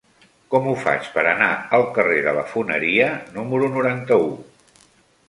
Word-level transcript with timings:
Com 0.53 0.67
ho 0.69 0.71
faig 0.85 1.09
per 1.17 1.25
anar 1.31 1.49
al 1.79 1.85
carrer 1.97 2.17
de 2.29 2.33
la 2.39 2.45
Foneria 2.55 3.11
número 3.37 3.69
noranta-u? 3.77 4.33